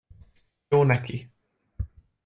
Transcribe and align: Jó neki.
Jó 0.67 0.83
neki. 0.83 1.29